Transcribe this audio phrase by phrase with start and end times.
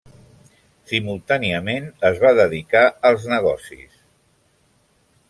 [0.91, 4.01] Simultàniament es va dedicar als negocis.